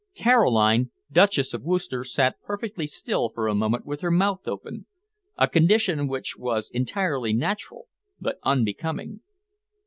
[0.15, 4.87] Caroline, Duchess of Worcester, sat perfectly still for a moment with her mouth open,
[5.37, 7.85] a condition which was entirely natural
[8.19, 9.19] but unbecoming.